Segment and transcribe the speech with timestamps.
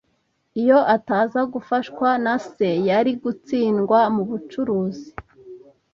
[0.61, 5.07] Iyo ataza gufashwa na se, yari gutsindwa mubucuruzi.